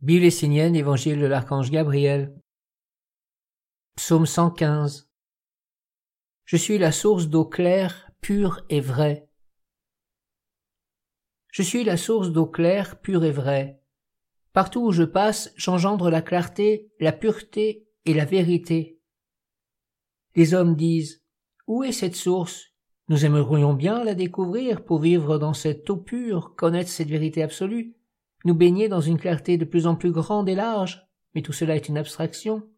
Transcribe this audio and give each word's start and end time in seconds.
Bible 0.00 0.26
essénienne, 0.26 0.76
Évangile 0.76 1.18
de 1.18 1.26
l'archange 1.26 1.72
Gabriel. 1.72 2.32
Psaume 3.96 4.26
115. 4.26 5.10
Je 6.44 6.56
suis 6.56 6.78
la 6.78 6.92
source 6.92 7.26
d'eau 7.26 7.44
claire, 7.44 8.08
pure 8.20 8.64
et 8.68 8.80
vraie. 8.80 9.28
Je 11.50 11.62
suis 11.62 11.82
la 11.82 11.96
source 11.96 12.30
d'eau 12.30 12.46
claire, 12.46 13.00
pure 13.00 13.24
et 13.24 13.32
vraie. 13.32 13.82
Partout 14.52 14.82
où 14.82 14.92
je 14.92 15.02
passe, 15.02 15.52
j'engendre 15.56 16.10
la 16.10 16.22
clarté, 16.22 16.92
la 17.00 17.10
pureté 17.10 17.88
et 18.04 18.14
la 18.14 18.24
vérité. 18.24 19.00
Les 20.36 20.54
hommes 20.54 20.76
disent, 20.76 21.24
où 21.66 21.82
est 21.82 21.90
cette 21.90 22.14
source? 22.14 22.68
Nous 23.08 23.24
aimerions 23.24 23.74
bien 23.74 24.04
la 24.04 24.14
découvrir 24.14 24.84
pour 24.84 25.00
vivre 25.00 25.38
dans 25.38 25.54
cette 25.54 25.90
eau 25.90 25.96
pure, 25.96 26.54
connaître 26.54 26.88
cette 26.88 27.08
vérité 27.08 27.42
absolue 27.42 27.97
nous 28.44 28.54
baigner 28.54 28.88
dans 28.88 29.00
une 29.00 29.18
clarté 29.18 29.56
de 29.56 29.64
plus 29.64 29.86
en 29.86 29.96
plus 29.96 30.12
grande 30.12 30.48
et 30.48 30.54
large, 30.54 31.06
mais 31.34 31.42
tout 31.42 31.52
cela 31.52 31.76
est 31.76 31.88
une 31.88 31.98
abstraction. 31.98 32.68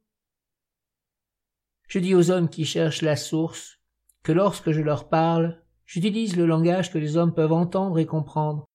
Je 1.89 1.99
dis 1.99 2.15
aux 2.15 2.31
hommes 2.31 2.49
qui 2.49 2.65
cherchent 2.65 3.03
la 3.03 3.17
source 3.17 3.79
que 4.23 4.33
lorsque 4.33 4.71
je 4.71 4.81
leur 4.81 5.09
parle, 5.09 5.63
j'utilise 5.87 6.37
le 6.37 6.47
langage 6.47 6.93
que 6.93 6.99
les 6.99 7.17
hommes 7.17 7.35
peuvent 7.35 7.53
entendre 7.53 7.99
et 7.99 8.07
comprendre. 8.07 8.67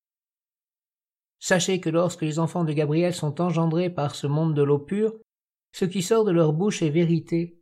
Sachez 1.39 1.79
que 1.79 1.89
lorsque 1.89 2.23
les 2.23 2.39
enfants 2.39 2.63
de 2.63 2.73
Gabriel 2.73 3.13
sont 3.13 3.39
engendrés 3.41 3.89
par 3.89 4.15
ce 4.15 4.27
monde 4.27 4.53
de 4.53 4.63
l'eau 4.63 4.79
pure, 4.79 5.13
ce 5.71 5.85
qui 5.85 6.01
sort 6.01 6.25
de 6.25 6.31
leur 6.31 6.53
bouche 6.53 6.81
est 6.81 6.89
vérité. 6.89 7.61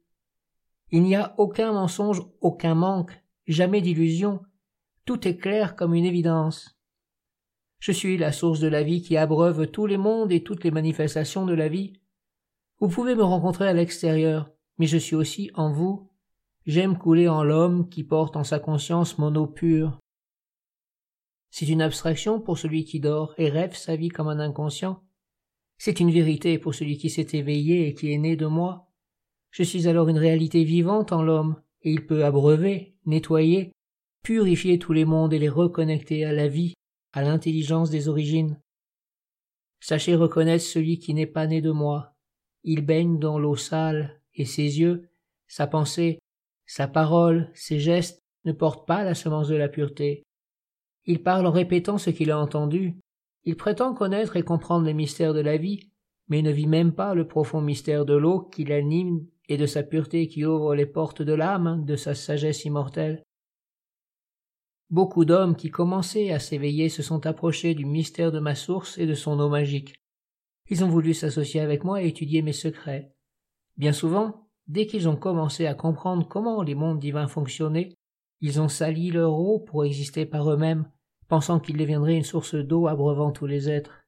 Il 0.91 1.03
n'y 1.03 1.16
a 1.16 1.35
aucun 1.38 1.73
mensonge, 1.73 2.21
aucun 2.41 2.75
manque, 2.75 3.11
jamais 3.47 3.81
d'illusion, 3.81 4.41
tout 5.05 5.27
est 5.27 5.38
clair 5.38 5.75
comme 5.75 5.94
une 5.94 6.05
évidence. 6.05 6.77
Je 7.83 7.91
suis 7.91 8.17
la 8.17 8.31
source 8.31 8.61
de 8.61 8.69
la 8.69 8.81
vie 8.81 9.01
qui 9.01 9.17
abreuve 9.17 9.67
tous 9.67 9.87
les 9.87 9.97
mondes 9.97 10.31
et 10.31 10.41
toutes 10.41 10.63
les 10.63 10.71
manifestations 10.71 11.45
de 11.45 11.53
la 11.53 11.67
vie. 11.67 11.91
Vous 12.79 12.87
pouvez 12.87 13.13
me 13.13 13.25
rencontrer 13.25 13.67
à 13.67 13.73
l'extérieur, 13.73 14.49
mais 14.77 14.88
je 14.88 14.97
suis 14.97 15.17
aussi 15.17 15.52
en 15.53 15.69
vous. 15.69 16.09
J'aime 16.66 16.97
couler 16.97 17.27
en 17.27 17.43
l'homme 17.43 17.89
qui 17.89 18.05
porte 18.05 18.38
en 18.38 18.45
sa 18.45 18.58
conscience 18.58 19.17
mon 19.17 19.35
eau 19.35 19.47
pure. 19.47 19.99
C'est 21.52 21.67
une 21.67 21.81
abstraction 21.81 22.39
pour 22.39 22.58
celui 22.58 22.85
qui 22.85 23.02
dort 23.02 23.33
et 23.38 23.49
rêve 23.49 23.75
sa 23.75 23.97
vie 23.97 24.08
comme 24.08 24.30
un 24.30 24.39
inconscient. 24.39 25.03
C'est 25.77 25.99
une 25.99 26.11
vérité 26.11 26.58
pour 26.59 26.73
celui 26.73 26.97
qui 26.97 27.09
s'est 27.09 27.27
éveillé 27.33 27.89
et 27.89 27.93
qui 27.93 28.13
est 28.13 28.17
né 28.17 28.38
de 28.38 28.45
moi. 28.45 28.93
Je 29.52 29.63
suis 29.63 29.89
alors 29.89 30.08
une 30.08 30.19
réalité 30.19 30.63
vivante 30.63 31.11
en 31.11 31.21
l'homme, 31.21 31.61
et 31.81 31.91
il 31.91 32.05
peut 32.05 32.23
abreuver, 32.23 32.95
nettoyer, 33.05 33.73
purifier 34.23 34.80
tous 34.80 34.93
les 34.93 35.03
mondes 35.03 35.33
et 35.33 35.39
les 35.39 35.49
reconnecter 35.49 36.23
à 36.23 36.31
la 36.31 36.47
vie 36.47 36.75
à 37.14 37.22
l'intelligence 37.22 37.89
des 37.89 38.09
origines. 38.09 38.59
Sachez 39.80 40.16
reconnaître 40.16 40.64
celui 40.64 41.00
qui 41.00 41.14
n'est 41.14 41.28
pas 41.28 41.47
né 41.47 41.61
de 41.61 41.72
moi. 41.72 42.16
Il 42.64 42.86
baigne 42.86 43.20
dans 43.20 43.39
l'eau 43.39 43.55
sale, 43.55 44.22
et 44.33 44.45
ses 44.45 44.80
yeux, 44.80 45.09
sa 45.47 45.67
pensée, 45.67 46.20
sa 46.66 46.88
parole, 46.88 47.52
ses 47.53 47.80
gestes 47.80 48.23
ne 48.45 48.52
portent 48.52 48.88
pas 48.88 49.03
la 49.03 49.14
semence 49.14 49.47
de 49.47 49.55
la 49.55 49.70
pureté. 49.70 50.23
Il 51.05 51.22
parle 51.22 51.45
en 51.45 51.52
répétant 51.52 51.97
ce 51.97 52.09
qu'il 52.09 52.31
a 52.31 52.39
entendu. 52.39 52.97
Il 53.44 53.58
prétend 53.58 53.94
connaître 53.94 54.38
et 54.38 54.44
comprendre 54.44 54.86
les 54.86 54.94
mystères 54.94 55.33
de 55.33 55.42
la 55.42 55.58
vie, 55.58 55.92
mais 56.30 56.42
ne 56.42 56.52
vit 56.52 56.67
même 56.67 56.94
pas 56.94 57.14
le 57.14 57.27
profond 57.27 57.61
mystère 57.61 58.05
de 58.05 58.16
l'eau 58.16 58.39
qui 58.42 58.64
l'anime 58.64 59.25
et 59.50 59.58
de 59.58 59.66
sa 59.66 59.83
pureté 59.83 60.27
qui 60.27 60.45
ouvre 60.45 60.75
les 60.75 60.86
portes 60.86 61.22
de 61.22 61.33
l'âme, 61.33 61.83
de 61.86 61.95
sa 61.95 62.16
sagesse 62.16 62.64
immortelle. 62.66 63.23
Beaucoup 64.94 65.25
d'hommes 65.25 65.55
qui 65.55 65.72
commençaient 65.72 66.31
à 66.33 66.38
s'éveiller 66.38 66.88
se 66.88 67.02
sont 67.02 67.25
approchés 67.25 67.73
du 67.73 67.83
mystère 67.83 68.31
de 68.31 68.38
ma 68.38 68.53
source 68.53 68.99
et 68.99 69.08
de 69.08 69.16
son 69.16 69.39
eau 69.39 69.49
magique. 69.49 69.95
Ils 70.69 70.86
ont 70.86 70.88
voulu 70.88 71.16
s'associer 71.16 71.61
avec 71.61 71.83
moi 71.83 72.03
et 72.03 72.08
étudier 72.09 72.44
mes 72.44 72.53
secrets. 72.53 73.11
Bien 73.75 73.91
souvent, 73.91 74.47
dès 74.67 74.86
qu'ils 74.86 75.09
ont 75.09 75.16
commencé 75.16 75.66
à 75.66 75.73
comprendre 75.73 76.27
comment 76.27 76.61
les 76.61 76.75
mondes 76.75 76.99
divins 76.99 77.27
fonctionnaient, 77.27 77.95
ils 78.39 78.61
ont 78.61 78.67
sali 78.67 79.09
leur 79.09 79.33
eau 79.33 79.58
pour 79.58 79.83
exister 79.83 80.27
par 80.27 80.48
eux-mêmes, 80.52 80.87
pensant 81.27 81.60
qu'ils 81.60 81.77
deviendraient 81.77 82.17
une 82.17 82.21
source 82.21 82.54
d'eau 82.54 82.86
abreuvant 82.86 83.31
tous 83.31 83.48
les 83.48 83.71
êtres. 83.71 84.05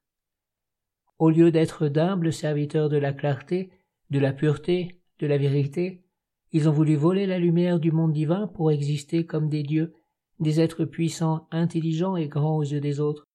Au 1.18 1.32
lieu 1.32 1.50
d'être 1.50 1.88
d'humbles 1.88 2.32
serviteurs 2.32 2.90
de 2.90 2.98
la 2.98 3.12
clarté, 3.12 3.72
de 4.12 4.20
la 4.20 4.34
pureté, 4.34 5.02
de 5.18 5.26
la 5.26 5.40
vérité, 5.40 6.06
ils 6.52 6.70
ont 6.70 6.74
voulu 6.74 6.96
voler 6.96 7.26
la 7.26 7.40
lumière 7.40 7.80
du 7.80 7.92
monde 7.92 8.14
divin 8.14 8.46
pour 8.46 8.70
exister 8.70 9.26
comme 9.26 9.50
des 9.50 9.64
dieux 9.64 9.96
des 10.40 10.60
êtres 10.60 10.86
puissants, 10.86 11.48
intelligents 11.52 12.16
et 12.16 12.28
grands 12.28 12.58
aux 12.58 12.64
yeux 12.64 12.82
des 12.82 13.00
autres. 13.00 13.26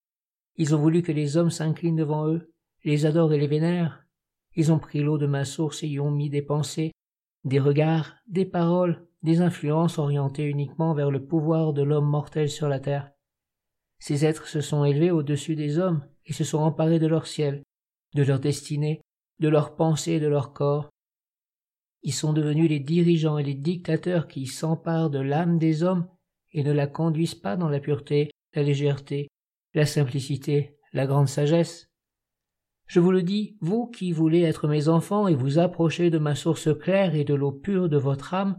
Ils 0.56 0.75
ont 0.75 0.78
voulu 0.78 1.03
que 1.03 1.12
les 1.12 1.37
hommes 1.37 1.50
s'inclinent 1.50 1.97
devant 1.97 2.27
eux, 2.27 2.53
les 2.84 3.06
adorent 3.06 3.33
et 3.33 3.38
les 3.38 3.47
vénèrent. 3.47 4.05
Ils 4.56 4.72
ont 4.72 4.78
pris 4.78 5.00
l'eau 5.00 5.19
de 5.19 5.27
ma 5.27 5.44
source 5.44 5.83
et 5.83 5.88
y 5.88 6.00
ont 6.00 6.11
mis 6.11 6.28
des 6.28 6.43
pensées, 6.43 6.93
des 7.44 7.61
regards, 7.61 8.16
des 8.27 8.44
paroles, 8.44 9.06
des 9.22 9.41
influences 9.41 9.99
orientées 9.99 10.44
uniquement 10.44 10.94
vers 10.94 11.11
le 11.11 11.25
pouvoir 11.25 11.72
de 11.72 11.83
l'homme 11.83 12.09
mortel 12.09 12.49
sur 12.49 12.69
la 12.69 12.81
terre. 12.81 13.11
Ces 13.99 14.25
êtres 14.25 14.47
se 14.47 14.61
sont 14.61 14.84
élevés 14.84 15.11
au-dessus 15.11 15.56
des 15.56 15.78
hommes 15.78 16.05
et 16.27 16.32
se 16.32 16.44
sont 16.44 16.59
emparés 16.59 16.99
de 16.99 17.06
leur 17.06 17.27
ciel, 17.27 17.62
de 18.15 18.22
leur 18.22 18.41
destinée, 18.41 19.03
de 19.41 19.49
leurs 19.49 19.77
pensées 19.77 20.12
et 20.12 20.21
de 20.21 20.27
leur 20.27 20.53
corps. 20.53 20.88
Ils 22.03 22.15
sont 22.15 22.32
devenus 22.32 22.69
les 22.69 22.81
dirigeants 22.81 23.37
et 23.37 23.44
les 23.44 23.55
dictateurs 23.55 24.27
qui 24.27 24.47
s'emparent 24.47 25.11
de 25.11 25.19
l'âme 25.19 25.59
des 25.59 25.82
hommes 25.82 26.09
et 26.53 26.62
ne 26.62 26.72
la 26.72 26.87
conduisent 26.87 27.34
pas 27.34 27.56
dans 27.56 27.69
la 27.69 27.81
pureté, 27.81 28.31
la 28.55 28.62
légèreté, 28.62 29.28
la 29.75 29.87
simplicité, 29.87 30.77
la 30.93 31.06
grande 31.06 31.28
sagesse. 31.28 31.91
Je 32.87 32.99
vous 32.99 33.12
le 33.12 33.22
dis, 33.22 33.56
vous 33.61 33.87
qui 33.87 34.11
voulez 34.11 34.41
être 34.41 34.66
mes 34.66 34.88
enfants 34.88 35.28
et 35.28 35.34
vous 35.34 35.59
approcher 35.59 36.11
de 36.11 36.19
ma 36.19 36.34
source 36.34 36.69
claire 36.78 37.15
et 37.15 37.25
de 37.25 37.34
l'eau 37.34 37.53
pure 37.53 37.88
de 37.88 37.97
votre 37.97 38.34
âme, 38.34 38.59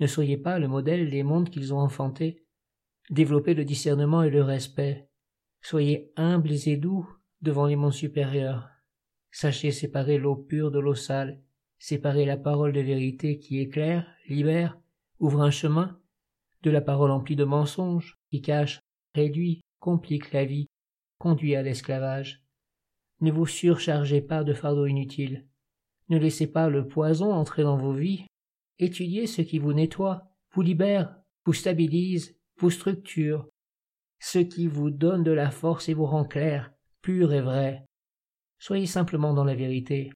ne 0.00 0.06
soyez 0.06 0.36
pas 0.36 0.58
le 0.58 0.68
modèle 0.68 1.10
des 1.10 1.22
mondes 1.22 1.50
qu'ils 1.50 1.74
ont 1.74 1.80
enfantés. 1.80 2.44
Développez 3.10 3.54
le 3.54 3.64
discernement 3.64 4.22
et 4.22 4.30
le 4.30 4.42
respect. 4.42 5.08
Soyez 5.60 6.12
humbles 6.16 6.52
et 6.66 6.76
doux 6.76 7.08
devant 7.42 7.66
les 7.66 7.76
mondes 7.76 7.92
supérieurs. 7.92 8.68
Sachez 9.30 9.72
séparer 9.72 10.18
l'eau 10.18 10.36
pure 10.36 10.70
de 10.70 10.78
l'eau 10.78 10.94
sale, 10.94 11.42
séparer 11.78 12.24
la 12.24 12.36
parole 12.36 12.72
de 12.72 12.80
vérité 12.80 13.38
qui 13.38 13.58
éclaire, 13.58 14.06
libère, 14.28 14.78
ouvre 15.18 15.42
un 15.42 15.50
chemin, 15.50 15.98
de 16.62 16.70
la 16.70 16.80
parole 16.80 17.10
emplie 17.10 17.36
de 17.36 17.44
mensonges, 17.44 18.16
qui 18.30 18.40
cache, 18.42 18.80
réduit, 19.14 19.60
complique 19.80 20.32
la 20.32 20.44
vie, 20.44 20.66
conduit 21.18 21.54
à 21.54 21.62
l'esclavage. 21.62 22.44
Ne 23.20 23.32
vous 23.32 23.46
surchargez 23.46 24.20
pas 24.20 24.44
de 24.44 24.54
fardeaux 24.54 24.86
inutiles. 24.86 25.46
Ne 26.08 26.18
laissez 26.18 26.46
pas 26.46 26.68
le 26.68 26.86
poison 26.86 27.32
entrer 27.32 27.62
dans 27.62 27.76
vos 27.76 27.92
vies. 27.92 28.26
Étudiez 28.78 29.26
ce 29.26 29.42
qui 29.42 29.58
vous 29.58 29.72
nettoie, 29.72 30.30
vous 30.52 30.62
libère, 30.62 31.14
vous 31.44 31.52
stabilise, 31.52 32.36
vous 32.58 32.70
structure, 32.70 33.48
ce 34.20 34.38
qui 34.38 34.66
vous 34.66 34.90
donne 34.90 35.22
de 35.22 35.32
la 35.32 35.50
force 35.50 35.88
et 35.88 35.94
vous 35.94 36.06
rend 36.06 36.24
clair, 36.24 36.72
pur 37.02 37.32
et 37.32 37.40
vrai. 37.40 37.84
Soyez 38.58 38.86
simplement 38.86 39.34
dans 39.34 39.44
la 39.44 39.54
vérité. 39.54 40.12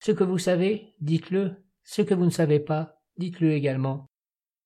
Ce 0.00 0.12
que 0.12 0.24
vous 0.24 0.38
savez, 0.38 0.94
dites-le. 1.00 1.56
Ce 1.84 2.02
que 2.02 2.14
vous 2.14 2.24
ne 2.24 2.30
savez 2.30 2.60
pas, 2.60 3.00
dites-le 3.16 3.52
également. 3.52 4.06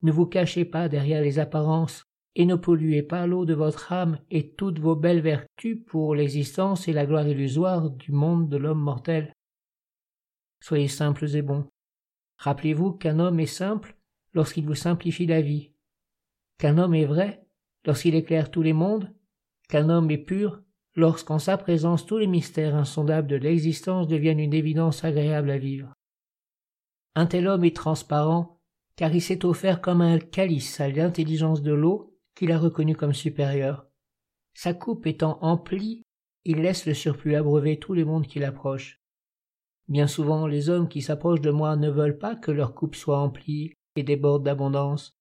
Ne 0.03 0.13
vous 0.13 0.27
cachez 0.27 0.65
pas 0.65 0.89
derrière 0.89 1.23
les 1.23 1.39
apparences, 1.39 2.05
et 2.35 2.47
ne 2.47 2.55
polluez 2.55 3.03
pas 3.03 3.27
l'eau 3.27 3.45
de 3.45 3.55
votre 3.55 3.93
âme 3.93 4.19
et 4.31 4.55
toutes 4.55 4.79
vos 4.79 4.97
belles 4.97 5.21
vertus 5.21 5.79
pour 5.87 6.15
l'existence 6.15 6.89
et 6.89 6.93
la 6.93 7.07
gloire 7.07 7.29
illusoire 7.29 7.91
du 7.91 8.13
monde 8.13 8.49
de 8.49 8.57
l'homme 8.57 8.81
mortel. 8.81 9.35
Soyez 10.61 10.89
simples 10.89 11.37
et 11.37 11.43
bons. 11.43 11.69
Rappelez-vous 12.39 12.93
qu'un 12.93 13.19
homme 13.19 13.41
est 13.41 13.47
simple 13.47 13.97
lorsqu'il 14.33 14.65
vous 14.65 14.75
simplifie 14.75 15.27
la 15.27 15.43
vie, 15.43 15.73
qu'un 16.59 16.79
homme 16.79 16.95
est 16.95 17.05
vrai 17.05 17.45
lorsqu'il 17.85 18.15
éclaire 18.15 18.51
tous 18.51 18.63
les 18.63 18.73
mondes, 18.73 19.13
qu'un 19.69 19.91
homme 19.91 20.11
est 20.11 20.19
pur 20.19 20.63
lorsqu'en 20.95 21.39
sa 21.39 21.59
présence 21.59 22.07
tous 22.07 22.19
les 22.19 22.27
mystères 22.27 22.75
insondables 22.75 23.29
de 23.29 23.37
l'existence 23.37 24.09
deviennent 24.09 24.41
une 24.41 24.55
évidence 24.55 25.05
agréable 25.05 25.51
à 25.51 25.59
vivre. 25.59 25.93
Un 27.15 27.27
tel 27.27 27.47
homme 27.47 27.65
est 27.65 27.77
transparent 27.77 28.62
car 28.97 29.15
il 29.15 29.23
s'est 29.23 29.45
offert 29.45 29.81
comme 29.81 30.01
un 30.01 30.19
calice 30.19 30.81
à 30.81 30.89
l'intelligence 30.89 31.63
de 31.63 31.73
l'eau 31.73 32.19
qu'il 32.35 32.53
a 32.53 32.59
reconnue 32.59 32.97
comme 32.97 33.15
supérieure. 33.15 33.87
Sa 34.55 34.75
coupe 34.75 35.07
étant 35.07 35.39
emplie, 35.43 36.03
il 36.45 36.59
laisse 36.63 36.87
le 36.87 36.95
surplus 36.95 37.37
abreuver 37.37 37.79
tous 37.79 37.95
les 37.95 38.05
mondes 38.05 38.27
qui 38.27 38.39
l'approchent. 38.39 39.01
Bien 39.89 40.07
souvent, 40.07 40.47
les 40.47 40.69
hommes 40.69 40.89
qui 40.89 41.03
s'approchent 41.03 41.41
de 41.41 41.51
moi 41.51 41.77
ne 41.77 41.91
veulent 41.91 42.19
pas 42.19 42.37
que 42.37 42.51
leur 42.51 42.75
coupe 42.75 42.95
soit 42.95 43.19
emplie 43.19 43.73
et 43.97 44.03
déborde 44.03 44.45
d'abondance. 44.45 45.13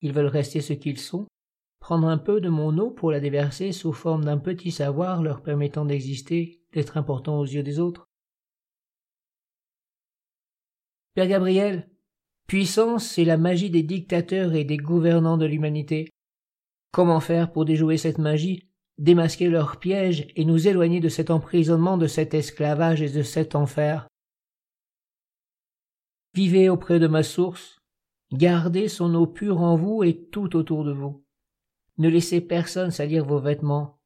Ils 0.00 0.12
veulent 0.12 0.26
rester 0.26 0.60
ce 0.60 0.72
qu'ils 0.72 0.98
sont, 0.98 1.26
prendre 1.80 2.08
un 2.08 2.18
peu 2.18 2.40
de 2.40 2.48
mon 2.48 2.76
eau 2.78 2.90
pour 2.90 3.10
la 3.10 3.20
déverser 3.20 3.72
sous 3.72 3.92
forme 3.92 4.24
d'un 4.24 4.38
petit 4.38 4.70
savoir 4.70 5.22
leur 5.22 5.42
permettant 5.42 5.84
d'exister, 5.84 6.60
d'être 6.72 6.96
important 6.96 7.38
aux 7.38 7.46
yeux 7.46 7.62
des 7.62 7.78
autres. 7.78 8.08
Père 11.14 11.26
Gabriel, 11.26 11.88
Puissance, 12.48 13.06
c'est 13.06 13.26
la 13.26 13.36
magie 13.36 13.68
des 13.68 13.82
dictateurs 13.82 14.54
et 14.54 14.64
des 14.64 14.78
gouvernants 14.78 15.36
de 15.36 15.44
l'humanité. 15.44 16.08
Comment 16.92 17.20
faire 17.20 17.52
pour 17.52 17.66
déjouer 17.66 17.98
cette 17.98 18.16
magie 18.16 18.62
démasquer 18.96 19.50
leurs 19.50 19.78
pièges 19.78 20.26
et 20.34 20.46
nous 20.46 20.66
éloigner 20.66 20.98
de 20.98 21.10
cet 21.10 21.30
emprisonnement, 21.30 21.98
de 21.98 22.06
cet 22.06 22.32
esclavage 22.32 23.02
et 23.02 23.10
de 23.10 23.22
cet 23.22 23.54
enfer? 23.54 24.08
Vivez 26.34 26.70
auprès 26.70 26.98
de 26.98 27.06
ma 27.06 27.22
source, 27.22 27.76
gardez 28.32 28.88
son 28.88 29.14
eau 29.14 29.26
pure 29.26 29.60
en 29.60 29.76
vous 29.76 30.02
et 30.02 30.16
tout 30.30 30.56
autour 30.56 30.84
de 30.84 30.92
vous. 30.92 31.22
Ne 31.98 32.08
laissez 32.08 32.40
personne 32.40 32.90
salir 32.90 33.26
vos 33.26 33.40
vêtements. 33.40 34.00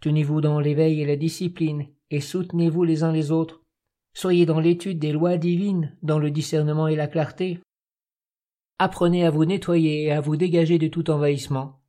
Tenez-vous 0.00 0.40
dans 0.40 0.58
l'éveil 0.58 1.02
et 1.02 1.06
la 1.06 1.16
discipline, 1.16 1.86
et 2.10 2.22
soutenez-vous 2.22 2.82
les 2.82 3.02
uns 3.02 3.12
les 3.12 3.30
autres. 3.30 3.62
Soyez 4.14 4.46
dans 4.46 4.60
l'étude 4.60 4.98
des 4.98 5.12
lois 5.12 5.36
divines, 5.36 5.94
dans 6.02 6.18
le 6.18 6.30
discernement 6.30 6.88
et 6.88 6.96
la 6.96 7.08
clarté. 7.08 7.60
Apprenez 8.78 9.24
à 9.24 9.30
vous 9.30 9.44
nettoyer 9.44 10.04
et 10.04 10.12
à 10.12 10.20
vous 10.20 10.36
dégager 10.36 10.78
de 10.78 10.88
tout 10.88 11.08
envahissement. 11.10 11.80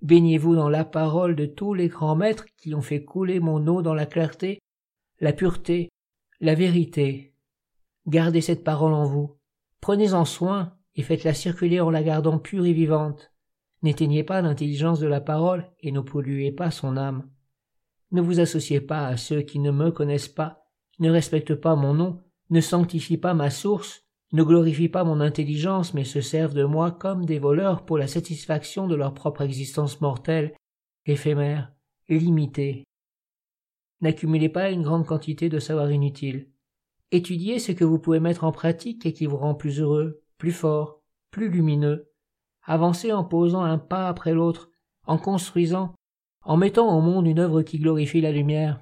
Baignez-vous 0.00 0.56
dans 0.56 0.70
la 0.70 0.84
parole 0.84 1.36
de 1.36 1.44
tous 1.44 1.74
les 1.74 1.88
grands 1.88 2.16
maîtres 2.16 2.46
qui 2.56 2.74
ont 2.74 2.80
fait 2.80 3.04
couler 3.04 3.40
mon 3.40 3.66
eau 3.66 3.82
dans 3.82 3.92
la 3.92 4.06
clarté, 4.06 4.62
la 5.20 5.34
pureté, 5.34 5.90
la 6.40 6.54
vérité. 6.54 7.34
Gardez 8.06 8.40
cette 8.40 8.64
parole 8.64 8.94
en 8.94 9.04
vous. 9.04 9.36
Prenez-en 9.82 10.24
soin 10.24 10.74
et 10.96 11.02
faites-la 11.02 11.34
circuler 11.34 11.80
en 11.80 11.90
la 11.90 12.02
gardant 12.02 12.38
pure 12.38 12.64
et 12.64 12.72
vivante. 12.72 13.32
N'éteignez 13.82 14.24
pas 14.24 14.40
l'intelligence 14.40 15.00
de 15.00 15.06
la 15.06 15.20
parole 15.20 15.70
et 15.80 15.92
ne 15.92 16.00
polluez 16.00 16.52
pas 16.52 16.70
son 16.70 16.96
âme. 16.96 17.28
Ne 18.12 18.22
vous 18.22 18.40
associez 18.40 18.80
pas 18.80 19.06
à 19.06 19.18
ceux 19.18 19.42
qui 19.42 19.58
ne 19.58 19.70
me 19.70 19.90
connaissent 19.90 20.28
pas, 20.28 20.64
ne 20.98 21.10
respectent 21.10 21.54
pas 21.54 21.76
mon 21.76 21.92
nom, 21.92 22.22
ne 22.48 22.60
sanctifient 22.60 23.18
pas 23.18 23.34
ma 23.34 23.50
source, 23.50 24.06
ne 24.32 24.42
glorifient 24.42 24.88
pas 24.88 25.04
mon 25.04 25.20
intelligence, 25.20 25.92
mais 25.94 26.04
se 26.04 26.20
servent 26.20 26.54
de 26.54 26.64
moi 26.64 26.92
comme 26.92 27.24
des 27.24 27.38
voleurs 27.38 27.84
pour 27.84 27.98
la 27.98 28.06
satisfaction 28.06 28.86
de 28.86 28.94
leur 28.94 29.12
propre 29.12 29.42
existence 29.42 30.00
mortelle, 30.00 30.54
éphémère, 31.06 31.72
limitée. 32.08 32.84
N'accumulez 34.00 34.48
pas 34.48 34.70
une 34.70 34.82
grande 34.82 35.06
quantité 35.06 35.48
de 35.48 35.58
savoir 35.58 35.90
inutile. 35.90 36.48
Étudiez 37.10 37.58
ce 37.58 37.72
que 37.72 37.84
vous 37.84 37.98
pouvez 37.98 38.20
mettre 38.20 38.44
en 38.44 38.52
pratique 38.52 39.04
et 39.04 39.12
qui 39.12 39.26
vous 39.26 39.36
rend 39.36 39.54
plus 39.54 39.80
heureux, 39.80 40.22
plus 40.38 40.52
fort, 40.52 41.02
plus 41.30 41.48
lumineux. 41.48 42.10
Avancez 42.64 43.12
en 43.12 43.24
posant 43.24 43.62
un 43.62 43.78
pas 43.78 44.08
après 44.08 44.32
l'autre, 44.32 44.70
en 45.06 45.18
construisant, 45.18 45.94
en 46.42 46.56
mettant 46.56 46.96
au 46.96 47.00
monde 47.00 47.26
une 47.26 47.40
œuvre 47.40 47.62
qui 47.62 47.78
glorifie 47.78 48.20
la 48.20 48.32
lumière. 48.32 48.80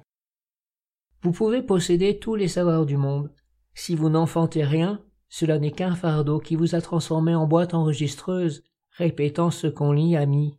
Vous 1.21 1.31
pouvez 1.31 1.61
posséder 1.61 2.19
tous 2.19 2.35
les 2.35 2.47
savoirs 2.47 2.85
du 2.85 2.97
monde. 2.97 3.33
Si 3.73 3.95
vous 3.95 4.09
n'enfantez 4.09 4.63
rien, 4.63 5.03
cela 5.29 5.59
n'est 5.59 5.71
qu'un 5.71 5.95
fardeau 5.95 6.39
qui 6.39 6.55
vous 6.55 6.75
a 6.75 6.81
transformé 6.81 7.35
en 7.35 7.47
boîte 7.47 7.73
enregistreuse, 7.73 8.63
répétant 8.91 9.51
ce 9.51 9.67
qu'on 9.67 9.91
lit 9.91 10.15
à 10.15 10.25
mi. 10.25 10.57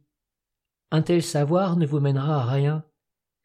Un 0.92 1.02
tel 1.02 1.22
savoir 1.22 1.76
ne 1.76 1.86
vous 1.86 2.00
mènera 2.00 2.42
à 2.42 2.44
rien. 2.44 2.84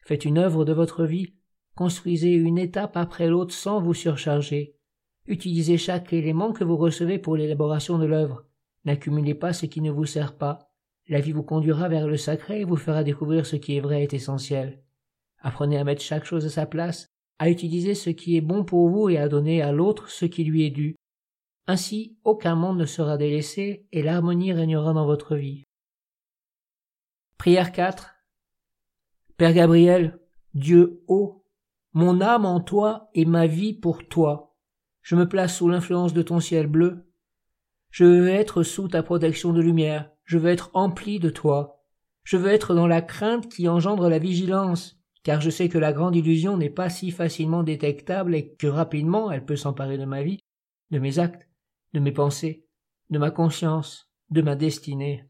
Faites 0.00 0.24
une 0.24 0.38
œuvre 0.38 0.64
de 0.64 0.72
votre 0.72 1.04
vie, 1.04 1.34
construisez 1.74 2.32
une 2.32 2.58
étape 2.58 2.96
après 2.96 3.28
l'autre 3.28 3.54
sans 3.54 3.80
vous 3.80 3.94
surcharger. 3.94 4.76
Utilisez 5.26 5.78
chaque 5.78 6.12
élément 6.12 6.52
que 6.52 6.64
vous 6.64 6.76
recevez 6.76 7.18
pour 7.18 7.36
l'élaboration 7.36 7.98
de 7.98 8.06
l'œuvre. 8.06 8.44
N'accumulez 8.84 9.34
pas 9.34 9.52
ce 9.52 9.66
qui 9.66 9.80
ne 9.80 9.90
vous 9.90 10.06
sert 10.06 10.36
pas. 10.36 10.70
La 11.08 11.20
vie 11.20 11.32
vous 11.32 11.42
conduira 11.42 11.88
vers 11.88 12.06
le 12.06 12.16
sacré 12.16 12.60
et 12.60 12.64
vous 12.64 12.76
fera 12.76 13.02
découvrir 13.02 13.46
ce 13.46 13.56
qui 13.56 13.76
est 13.76 13.80
vrai 13.80 14.04
et 14.04 14.14
essentiel. 14.14 14.82
Apprenez 15.40 15.78
à 15.78 15.84
mettre 15.84 16.02
chaque 16.02 16.24
chose 16.24 16.46
à 16.46 16.50
sa 16.50 16.66
place, 16.66 17.08
à 17.38 17.50
utiliser 17.50 17.94
ce 17.94 18.10
qui 18.10 18.36
est 18.36 18.40
bon 18.40 18.64
pour 18.64 18.88
vous 18.88 19.08
et 19.08 19.18
à 19.18 19.28
donner 19.28 19.60
à 19.62 19.72
l'autre 19.72 20.08
ce 20.08 20.24
qui 20.24 20.44
lui 20.44 20.64
est 20.64 20.70
dû. 20.70 20.96
Ainsi, 21.66 22.16
aucun 22.24 22.54
monde 22.54 22.78
ne 22.78 22.84
sera 22.84 23.16
délaissé 23.16 23.86
et 23.92 24.02
l'harmonie 24.02 24.52
régnera 24.52 24.92
dans 24.92 25.06
votre 25.06 25.36
vie. 25.36 25.64
Prière 27.38 27.72
4 27.72 28.14
Père 29.36 29.52
Gabriel, 29.52 30.20
Dieu 30.54 31.02
haut, 31.08 31.44
mon 31.92 32.20
âme 32.20 32.46
en 32.46 32.60
toi 32.60 33.10
et 33.14 33.24
ma 33.24 33.46
vie 33.46 33.74
pour 33.74 34.06
toi. 34.06 34.56
Je 35.02 35.16
me 35.16 35.28
place 35.28 35.56
sous 35.56 35.68
l'influence 35.68 36.14
de 36.14 36.22
ton 36.22 36.40
ciel 36.40 36.66
bleu. 36.66 37.10
Je 37.90 38.04
veux 38.04 38.28
être 38.28 38.62
sous 38.62 38.88
ta 38.88 39.02
protection 39.02 39.52
de 39.52 39.60
lumière 39.60 40.10
je 40.26 40.38
veux 40.38 40.50
être 40.50 40.70
empli 40.74 41.18
de 41.18 41.30
toi. 41.30 41.84
Je 42.24 42.36
veux 42.36 42.50
être 42.50 42.74
dans 42.74 42.88
la 42.88 43.00
crainte 43.00 43.48
qui 43.48 43.68
engendre 43.68 44.08
la 44.08 44.18
vigilance, 44.18 45.00
car 45.22 45.40
je 45.40 45.50
sais 45.50 45.68
que 45.68 45.78
la 45.78 45.92
grande 45.92 46.16
illusion 46.16 46.56
n'est 46.56 46.68
pas 46.68 46.90
si 46.90 47.12
facilement 47.12 47.62
détectable 47.62 48.34
et 48.34 48.54
que 48.54 48.66
rapidement 48.66 49.30
elle 49.30 49.44
peut 49.44 49.56
s'emparer 49.56 49.96
de 49.96 50.04
ma 50.04 50.24
vie, 50.24 50.40
de 50.90 50.98
mes 50.98 51.20
actes, 51.20 51.48
de 51.96 52.00
mes 52.00 52.12
pensées, 52.12 52.66
de 53.08 53.18
ma 53.18 53.30
conscience, 53.30 54.10
de 54.28 54.42
ma 54.42 54.54
destinée. 54.54 55.24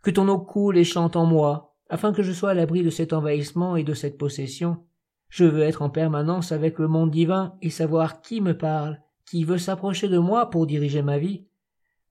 Que 0.00 0.12
ton 0.12 0.28
eau 0.28 0.38
coule 0.38 0.78
et 0.78 0.84
chante 0.84 1.16
en 1.16 1.26
moi, 1.26 1.74
afin 1.88 2.12
que 2.12 2.22
je 2.22 2.30
sois 2.30 2.50
à 2.50 2.54
l'abri 2.54 2.84
de 2.84 2.90
cet 2.90 3.12
envahissement 3.12 3.74
et 3.74 3.82
de 3.82 3.92
cette 3.92 4.16
possession. 4.16 4.86
Je 5.28 5.44
veux 5.44 5.62
être 5.62 5.82
en 5.82 5.90
permanence 5.90 6.52
avec 6.52 6.78
le 6.78 6.86
monde 6.86 7.10
divin 7.10 7.56
et 7.62 7.70
savoir 7.70 8.20
qui 8.20 8.40
me 8.40 8.56
parle, 8.56 9.00
qui 9.26 9.42
veut 9.42 9.58
s'approcher 9.58 10.06
de 10.06 10.18
moi 10.18 10.50
pour 10.50 10.68
diriger 10.68 11.02
ma 11.02 11.18
vie. 11.18 11.48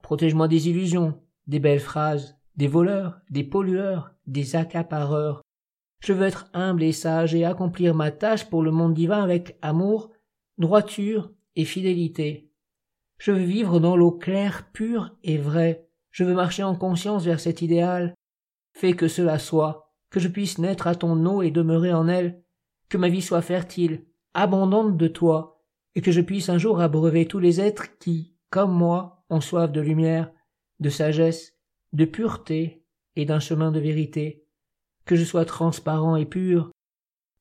Protège-moi 0.02 0.50
des 0.50 0.68
illusions, 0.68 1.18
des 1.48 1.60
belles 1.60 1.80
phrases, 1.80 2.38
des 2.58 2.68
voleurs, 2.68 3.22
des 3.30 3.46
pollueurs, 3.46 4.12
des 4.28 4.58
accapareurs. 4.58 5.42
Je 6.02 6.12
veux 6.12 6.28
être 6.28 6.50
humble 6.54 6.84
et 6.84 6.92
sage 6.92 7.34
et 7.36 7.46
accomplir 7.46 7.96
ma 7.96 8.12
tâche 8.12 8.50
pour 8.50 8.64
le 8.64 8.72
monde 8.72 8.96
divin 8.96 9.24
avec 9.24 9.58
amour, 9.62 10.12
droiture 10.58 11.32
et 11.56 11.64
fidélité. 11.64 12.49
Je 13.20 13.32
veux 13.32 13.44
vivre 13.44 13.80
dans 13.80 13.96
l'eau 13.96 14.12
claire, 14.12 14.70
pure 14.72 15.16
et 15.24 15.38
vraie. 15.38 15.88
Je 16.10 16.24
veux 16.24 16.34
marcher 16.34 16.64
en 16.64 16.76
conscience 16.76 17.26
vers 17.26 17.40
cet 17.40 17.62
idéal. 17.62 18.16
Fais 18.74 18.94
que 18.94 19.08
cela 19.08 19.38
soit, 19.38 19.94
que 20.10 20.20
je 20.20 20.30
puisse 20.30 20.58
naître 20.58 20.88
à 20.88 20.96
ton 20.96 21.26
eau 21.26 21.42
et 21.42 21.52
demeurer 21.52 21.94
en 21.94 22.08
elle, 22.08 22.42
que 22.88 22.98
ma 22.98 23.10
vie 23.10 23.22
soit 23.22 23.42
fertile, 23.42 24.06
abondante 24.34 24.98
de 24.98 25.08
toi, 25.08 25.62
et 25.96 26.02
que 26.02 26.12
je 26.12 26.22
puisse 26.22 26.50
un 26.50 26.58
jour 26.58 26.80
abreuver 26.80 27.26
tous 27.26 27.40
les 27.40 27.60
êtres 27.60 27.98
qui, 28.00 28.36
comme 28.50 28.72
moi, 28.72 29.26
ont 29.30 29.42
soif 29.42 29.72
de 29.72 29.82
lumière, 29.82 30.32
de 30.80 30.90
sagesse, 30.90 31.56
de 31.94 32.06
pureté 32.06 32.86
et 33.16 33.26
d'un 33.26 33.40
chemin 33.40 33.72
de 33.72 33.80
vérité, 33.80 34.46
que 35.06 35.16
je 35.16 35.26
sois 35.26 35.46
transparent 35.46 36.16
et 36.16 36.26
pur, 36.26 36.72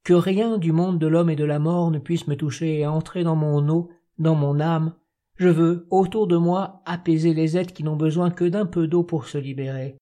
que 0.05 0.15
rien 0.15 0.59
du 0.59 0.73
monde 0.73 0.99
de 0.99 1.07
l'homme 1.07 1.31
et 1.31 1.37
de 1.37 1.45
la 1.45 1.59
mort 1.59 1.91
ne 1.91 1.99
puisse 1.99 2.27
me 2.27 2.37
toucher 2.37 2.81
et 2.81 2.87
entrer 2.87 3.23
dans 3.23 3.37
mon 3.37 3.69
eau, 3.69 3.91
dans 4.19 4.35
mon 4.35 4.59
âme. 4.59 4.95
Je 5.39 5.49
veux, 5.49 5.87
autour 5.91 6.27
de 6.27 6.37
moi, 6.37 6.83
apaiser 6.85 7.33
les 7.33 7.57
êtres 7.57 7.73
qui 7.73 7.85
n'ont 7.85 7.97
besoin 7.97 8.31
que 8.31 8.45
d'un 8.45 8.67
peu 8.67 8.89
d'eau 8.89 9.05
pour 9.05 9.29
se 9.29 9.39
libérer. 9.39 9.97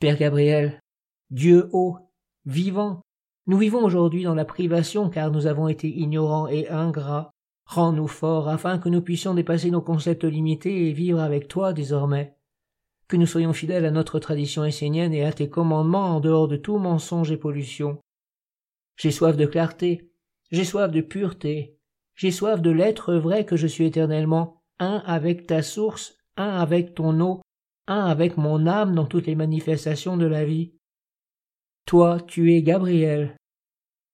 Père 0.00 0.16
Gabriel, 0.16 0.80
Dieu 1.30 1.68
haut, 1.72 1.98
vivant, 2.46 3.02
nous 3.46 3.58
vivons 3.58 3.84
aujourd'hui 3.84 4.24
dans 4.24 4.34
la 4.34 4.46
privation 4.46 5.10
car 5.10 5.30
nous 5.30 5.46
avons 5.46 5.68
été 5.68 5.88
ignorants 5.88 6.48
et 6.48 6.68
ingrats. 6.70 7.30
Rends-nous 7.66 8.08
forts 8.08 8.48
afin 8.48 8.78
que 8.78 8.88
nous 8.88 9.02
puissions 9.02 9.34
dépasser 9.34 9.70
nos 9.70 9.82
concepts 9.82 10.24
limités 10.24 10.88
et 10.88 10.92
vivre 10.92 11.20
avec 11.20 11.48
toi 11.48 11.72
désormais 11.72 12.36
que 13.08 13.16
nous 13.16 13.26
soyons 13.26 13.52
fidèles 13.52 13.84
à 13.84 13.90
notre 13.90 14.18
tradition 14.18 14.64
essénienne 14.64 15.14
et 15.14 15.24
à 15.24 15.32
tes 15.32 15.48
commandements 15.48 16.16
en 16.16 16.20
dehors 16.20 16.48
de 16.48 16.56
tout 16.56 16.78
mensonge 16.78 17.30
et 17.30 17.36
pollution. 17.36 18.00
J'ai 18.96 19.10
soif 19.10 19.36
de 19.36 19.46
clarté, 19.46 20.10
j'ai 20.50 20.64
soif 20.64 20.90
de 20.90 21.00
pureté, 21.00 21.75
j'ai 22.16 22.30
soif 22.30 22.60
de 22.60 22.70
l'être 22.70 23.14
vrai 23.14 23.44
que 23.44 23.56
je 23.56 23.66
suis 23.66 23.84
éternellement, 23.84 24.62
un 24.78 25.02
avec 25.06 25.46
ta 25.46 25.62
source, 25.62 26.18
un 26.36 26.48
avec 26.48 26.94
ton 26.94 27.20
eau, 27.20 27.42
un 27.86 28.06
avec 28.06 28.36
mon 28.36 28.66
âme 28.66 28.94
dans 28.94 29.06
toutes 29.06 29.26
les 29.26 29.36
manifestations 29.36 30.16
de 30.16 30.26
la 30.26 30.44
vie. 30.44 30.72
Toi, 31.84 32.18
tu 32.26 32.52
es 32.52 32.62
Gabriel. 32.62 33.36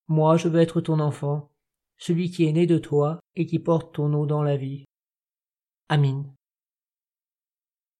Moi, 0.08 0.36
je 0.36 0.48
veux 0.48 0.60
être 0.60 0.80
ton 0.80 1.00
enfant, 1.00 1.50
celui 1.96 2.30
qui 2.30 2.44
est 2.44 2.52
né 2.52 2.66
de 2.66 2.78
toi 2.78 3.20
et 3.36 3.46
qui 3.46 3.58
porte 3.58 3.94
ton 3.94 4.12
eau 4.12 4.26
dans 4.26 4.42
la 4.42 4.56
vie. 4.56 4.84
Amin. 5.88 6.24